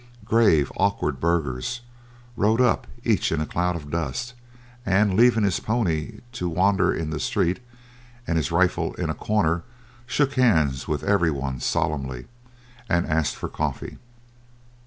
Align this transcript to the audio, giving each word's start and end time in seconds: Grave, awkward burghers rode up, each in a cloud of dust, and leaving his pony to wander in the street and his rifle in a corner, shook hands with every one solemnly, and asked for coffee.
Grave, 0.25 0.71
awkward 0.77 1.19
burghers 1.19 1.81
rode 2.35 2.59
up, 2.59 2.87
each 3.03 3.31
in 3.31 3.39
a 3.39 3.45
cloud 3.45 3.75
of 3.75 3.91
dust, 3.91 4.33
and 4.83 5.13
leaving 5.15 5.43
his 5.43 5.59
pony 5.59 6.21
to 6.31 6.49
wander 6.49 6.91
in 6.91 7.11
the 7.11 7.19
street 7.19 7.59
and 8.25 8.35
his 8.35 8.51
rifle 8.51 8.95
in 8.95 9.11
a 9.11 9.13
corner, 9.13 9.61
shook 10.07 10.33
hands 10.33 10.87
with 10.87 11.03
every 11.03 11.29
one 11.29 11.59
solemnly, 11.59 12.25
and 12.89 13.05
asked 13.05 13.35
for 13.35 13.47
coffee. 13.47 13.99